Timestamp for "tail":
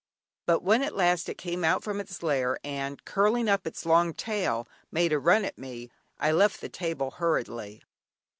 4.15-4.67